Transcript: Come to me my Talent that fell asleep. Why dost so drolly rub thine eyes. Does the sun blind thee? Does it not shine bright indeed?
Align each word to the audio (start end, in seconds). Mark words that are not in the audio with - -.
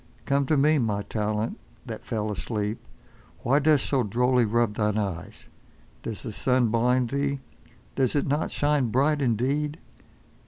Come 0.25 0.47
to 0.47 0.57
me 0.57 0.79
my 0.79 1.03
Talent 1.03 1.59
that 1.85 2.07
fell 2.07 2.31
asleep. 2.31 2.79
Why 3.43 3.59
dost 3.59 3.85
so 3.85 4.01
drolly 4.01 4.45
rub 4.45 4.73
thine 4.73 4.97
eyes. 4.97 5.47
Does 6.01 6.23
the 6.23 6.31
sun 6.31 6.69
blind 6.69 7.11
thee? 7.11 7.39
Does 7.93 8.15
it 8.15 8.25
not 8.25 8.49
shine 8.49 8.89
bright 8.89 9.21
indeed? 9.21 9.77